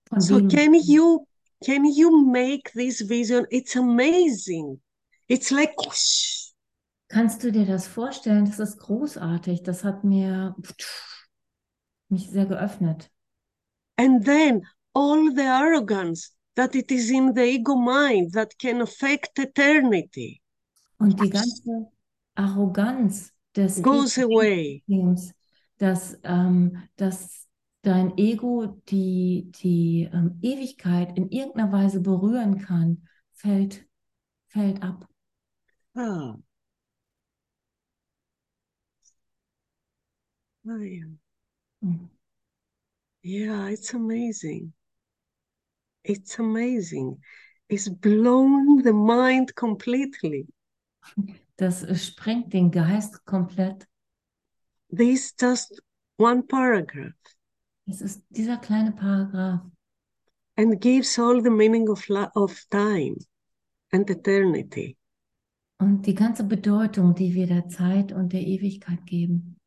[0.09, 1.27] Von So can you
[1.65, 3.47] can you make this vision?
[3.51, 4.81] It's amazing.
[5.29, 6.53] It's like whoosh.
[7.09, 8.47] kannst du dir das vorstellen?
[8.47, 9.63] Das ist großartig.
[9.63, 10.57] Das hat mir
[12.09, 13.11] mich sehr geöffnet.
[13.99, 14.63] and then
[14.95, 20.41] all the arrogance that it is in the ego mind that can affect eternity
[20.99, 21.91] Und die ganze
[22.35, 24.83] Arroganz des goes away.
[24.87, 25.35] Ego-Systems,
[25.79, 27.49] dass, ähm, dass
[27.83, 33.87] dein Ego die, die ähm, Ewigkeit in irgendeiner Weise berühren kann, fällt,
[34.49, 35.09] fällt ab.
[35.95, 36.37] Ah.
[40.65, 41.05] Oh, yeah.
[41.81, 42.09] Mhm.
[43.25, 44.73] Yeah, it's amazing.
[46.05, 47.19] It's amazing.
[47.69, 50.47] It's blown the mind completely.
[51.57, 53.87] Das sprengt den Geist komplett.
[54.91, 55.81] This just
[56.19, 57.15] one paragraph
[57.87, 59.61] Es ist dieser kleine Paragraph
[60.57, 63.17] and gives all the meaning of, of time
[63.93, 64.97] and eternity.
[65.79, 69.59] und die ganze Bedeutung, die wir der Zeit und der Ewigkeit geben.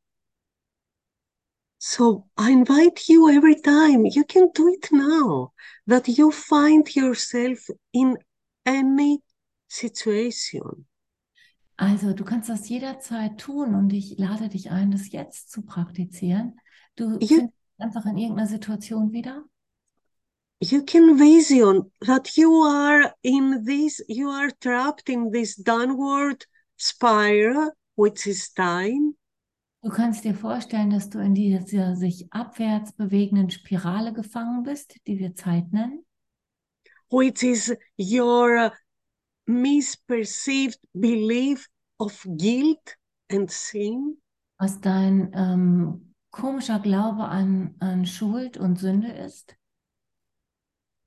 [1.87, 5.53] So I invite you every time, you can do it now,
[5.85, 7.59] that you find yourself
[7.93, 8.17] in
[8.65, 9.21] any
[9.67, 10.87] situation.
[11.77, 16.59] Also, du kannst das jederzeit tun und ich lade dich ein, das jetzt zu praktizieren.
[16.95, 17.31] Du dich
[17.77, 19.43] einfach in irgendeiner Situation wieder
[20.59, 27.73] You can vision that you are in this, you are trapped in this downward spiral,
[27.95, 29.15] which is time,
[29.85, 35.19] Du kannst dir vorstellen, dass du in dieser sich abwärts bewegenden Spirale gefangen bist, die
[35.19, 36.03] wir Zeit nennen,
[37.11, 38.71] which is your
[39.45, 41.69] misperceived belief
[41.99, 42.97] of guilt
[43.31, 44.17] and sin.
[44.57, 49.55] was dein ähm, komischer Glaube an, an Schuld und Sünde ist.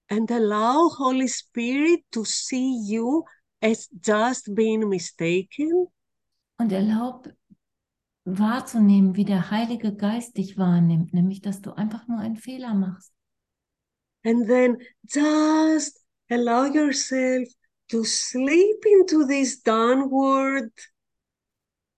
[0.09, 3.25] and allow Holy Spirit to see you
[3.61, 5.89] as just being mistaken
[6.61, 7.29] Und erlaub
[8.37, 13.13] wahrzunehmen, wie der Heilige Geist dich wahrnimmt, nämlich dass du einfach nur einen Fehler machst.
[14.25, 14.77] and then
[15.09, 15.99] just
[16.31, 17.49] allow yourself
[17.89, 20.71] to slip into this downward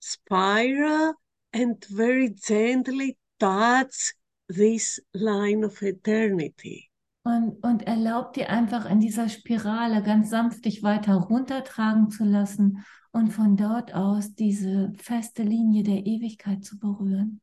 [0.00, 1.14] spiral
[1.52, 4.14] and very gently touch
[4.48, 6.88] this line of eternity.
[7.22, 12.84] Und, und erlaub dir einfach in dieser Spirale ganz sanft dich weiter runtertragen zu lassen
[13.12, 17.40] und von dort aus diese feste Linie der Ewigkeit zu berühren.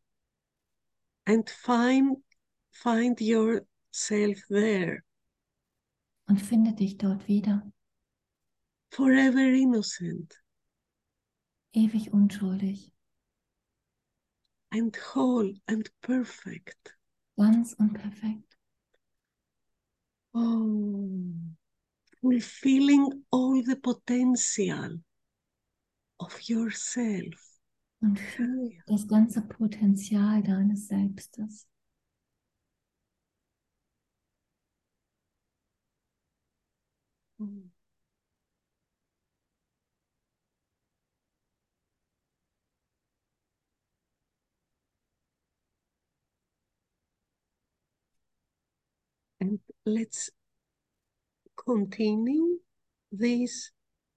[1.28, 2.18] and find
[2.72, 5.04] find yourself there.
[6.30, 7.72] Und finde dich dort wieder,
[8.92, 10.42] forever innocent.
[11.74, 12.92] Ewig unschuldig,
[14.72, 16.98] and whole and perfect.
[17.38, 18.58] Ganz und perfekt.
[20.34, 21.08] oh
[22.22, 25.00] fulfilling all the potential
[26.20, 27.36] of yourself
[28.02, 31.68] Und fühl das ganze Potenzial deines Selbstes.
[37.40, 37.70] Mm.
[49.40, 50.32] And let's
[51.56, 52.60] continue
[53.12, 53.72] this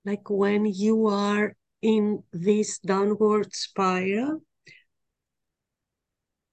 [0.05, 4.43] like when you are in this downward spiral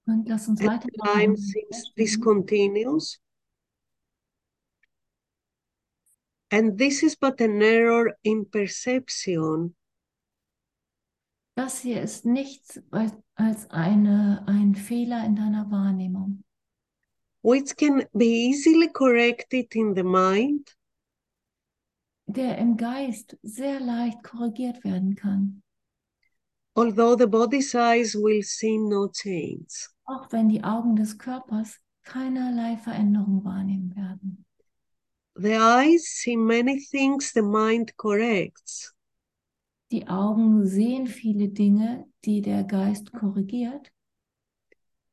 [0.06, 0.86] Und lass uns and weiter.
[0.90, 3.18] the line seems discontinuous.
[6.50, 9.74] And this is but an error in perception
[11.56, 12.80] Das hier ist nichts
[13.34, 16.44] als eine, ein Fehler in deiner Wahrnehmung,
[17.42, 20.77] which can be easily corrected in the mind
[22.28, 25.62] der im Geist sehr leicht korrigiert werden kann.
[26.76, 29.88] although the body's eyes will see no change.
[30.04, 34.44] auch wenn die Augen des Körpers keinerlei Veränderung wahrnehmen werden.
[35.34, 38.94] The eyes see many things the mind corrects,
[39.90, 43.90] Die Augen sehen viele Dinge, die der Geist korrigiert,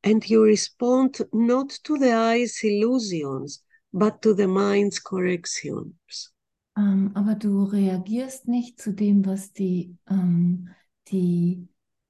[0.04, 3.64] and you respond not to the eyes' illusions,
[3.94, 6.34] but to the mind's corrections.
[6.78, 10.70] Ähm, aber du reagierst nicht zu dem, was die, ähm,
[11.10, 11.68] die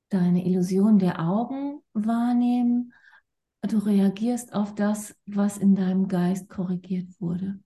[0.09, 2.93] deine Illusion der Augen wahrnehmen.
[3.61, 7.59] Du reagierst auf das, was in deinem Geist korrigiert wurde.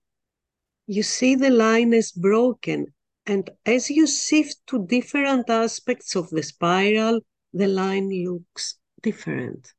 [0.86, 2.92] You see the line as broken,
[3.28, 7.20] and as you shift to different aspects of the spiral,
[7.52, 9.74] the line looks different.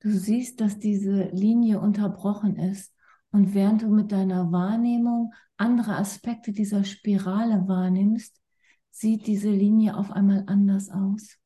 [0.00, 2.92] Du siehst, dass diese Linie unterbrochen ist.
[3.32, 8.40] Und während du mit deiner Wahrnehmung andere Aspekte dieser Spirale wahrnimmst,
[8.90, 11.36] sieht diese Linie auf einmal anders aus.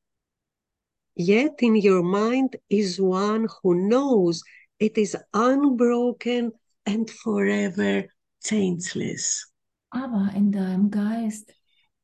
[1.17, 4.43] Yet in your mind is one who knows
[4.79, 6.53] it is unbroken
[6.85, 8.05] and forever
[8.43, 9.53] changeless.
[9.91, 11.53] Aber in deinem Geist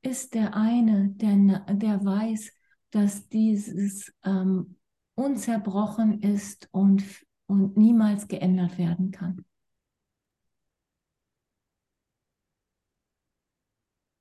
[0.02, 2.52] ist der eine, der, der weiß,
[2.90, 4.76] dass dieses ähm,
[5.14, 7.04] unzerbrochen ist und,
[7.46, 9.44] und niemals geändert werden kann.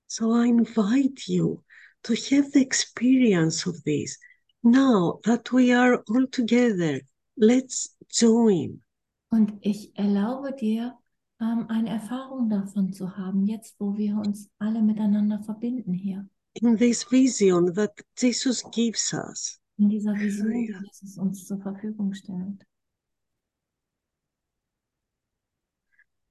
[0.10, 1.64] So I invite you
[2.04, 4.18] to have the experience of this.
[4.64, 7.00] Now that we are all together,
[7.38, 8.82] let's join.
[9.30, 10.98] Und ich erlaube dir,
[11.40, 16.76] ähm, eine Erfahrung davon zu haben, jetzt wo wir uns alle miteinander verbinden hier, in
[16.76, 19.60] this vision that Jesus gives us.
[19.78, 20.74] in dieser Vision, die.
[20.86, 22.66] Jesus uns zur Verfügung stellt.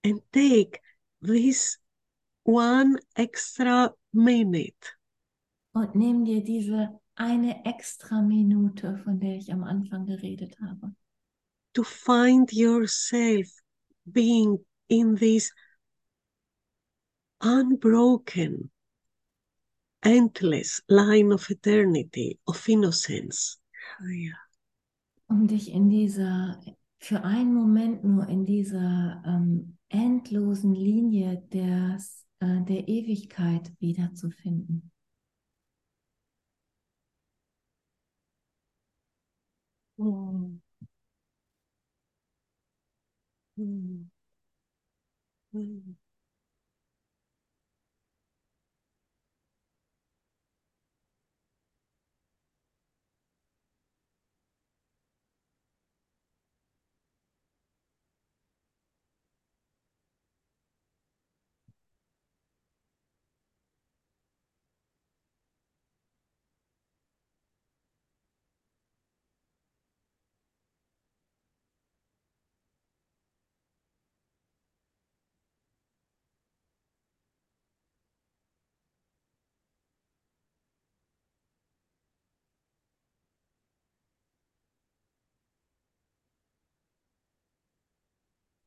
[0.04, 0.80] And take
[1.22, 1.78] this
[2.48, 4.96] one extra minute
[5.72, 10.94] Und nimm dir diese eine extra Minute, von der ich am Anfang geredet habe,
[11.74, 13.46] to find yourself
[14.06, 15.52] being in this
[17.40, 18.70] unbroken,
[20.02, 23.58] endless line of eternity, of innocence.
[24.00, 24.32] Yeah.
[25.28, 26.60] um dich in dieser,
[26.98, 34.90] für einen Moment nur in dieser ähm, endlosen Linie des, der Ewigkeit wiederzufinden.
[39.98, 40.60] Mm.
[43.58, 44.08] Mm.
[45.52, 45.96] Mm.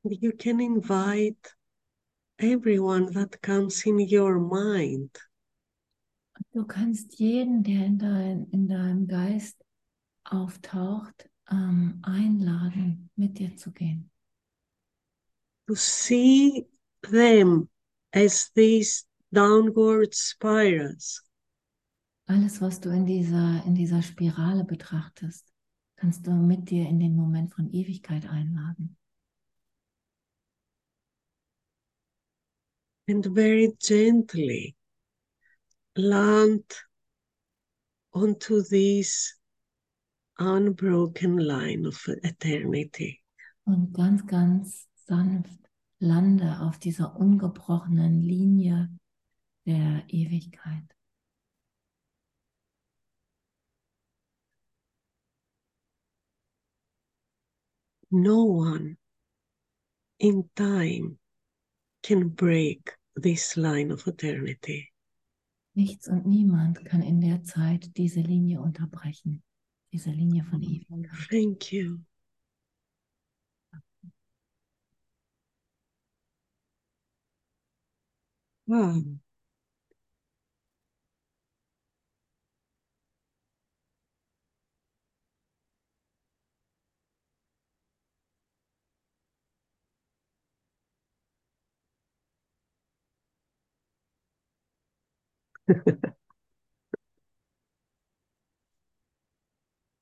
[0.04, 1.54] You can invite
[2.40, 5.12] everyone that comes in your mind.
[6.54, 9.64] Du kannst jeden, der in, dein, in deinem Geist
[10.24, 14.12] auftaucht, ähm, einladen, mit dir zu gehen.
[15.68, 16.66] to see
[17.10, 17.70] them
[18.12, 21.22] as these downward spirals,
[22.28, 25.46] Alles, was du in dieser, in dieser Spirale betrachtest,
[25.96, 28.98] kannst du mit dir in den Moment von Ewigkeit einladen.
[33.12, 34.74] And very gently
[35.98, 36.64] land
[38.14, 39.36] onto this
[40.40, 43.22] unbroken line of eternity.
[43.66, 45.60] Und ganz, ganz sanft
[46.00, 48.90] lande auf dieser ungebrochenen Linie
[49.66, 50.96] der Ewigkeit.
[58.10, 58.98] No one
[60.18, 61.18] in time
[62.04, 64.92] can break this line of eternity.
[65.74, 69.42] Nichts und niemand kann in der Zeit diese Linie unterbrechen,
[69.94, 71.10] diese Linie von Ewigkeit.
[71.30, 72.00] Thank you.
[78.66, 79.04] Wow.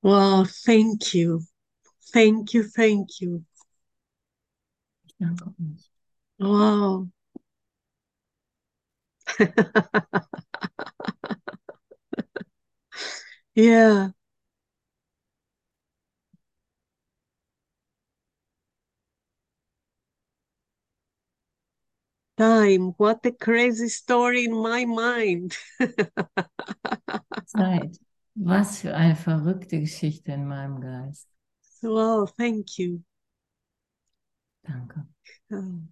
[0.02, 1.40] Wow, thank you.
[2.12, 3.44] Thank you, thank you.
[6.40, 7.08] Wow.
[13.54, 14.10] yeah.
[22.40, 25.58] Time, what a crazy story in my mind.
[27.44, 28.00] Zeit.
[28.34, 31.28] Was für eine verrückte Geschichte in meinem Geist.
[31.82, 33.02] Wow, thank you.
[34.62, 35.06] Danke.
[35.52, 35.82] Oh.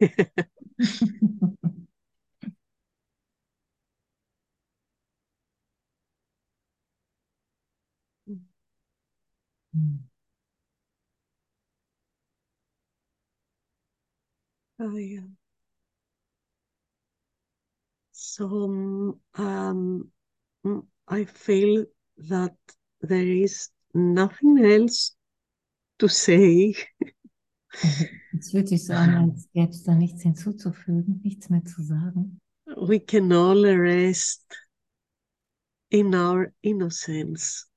[14.84, 14.98] Oh.
[18.10, 20.10] So um,
[21.06, 21.84] I feel
[22.28, 22.56] that
[23.00, 25.14] there is nothing else
[25.98, 26.74] to say.
[28.38, 32.38] Es fühlt sich so an, als gäbe es da nichts hinzuzufügen, nichts mehr zu sagen.
[32.76, 34.44] We can all rest
[35.90, 37.70] in our innocence.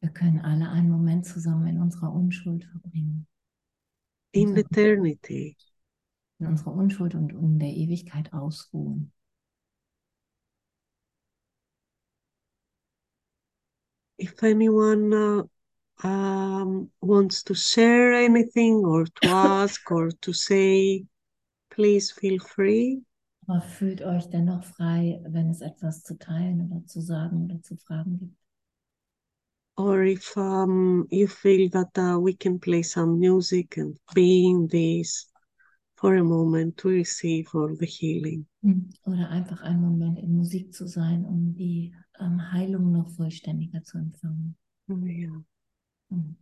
[0.00, 3.26] Wir können alle einen Moment zusammen in unserer Unschuld verbringen.
[4.36, 5.56] in eternity.
[6.38, 9.12] In unserer Unschuld und in der Ewigkeit ausruhen.
[14.18, 21.04] If anyone uh, um, wants to share anything or to ask or to say,
[21.70, 23.02] please feel free.
[23.46, 27.76] Aber fühlt euch dennoch frei, wenn es etwas zu teilen oder zu sagen oder zu
[27.76, 28.36] fragen gibt.
[29.78, 34.66] Or if um, you feel that uh, we can play some music and be in
[34.68, 35.30] this
[35.96, 38.46] for a moment to receive all the healing.
[39.04, 43.98] Oder einfach einen Moment in Musik zu sein, um die ähm, Heilung noch vollständiger zu
[43.98, 44.56] empfangen.
[44.88, 45.42] Oh, yeah.
[46.10, 46.36] Mhm.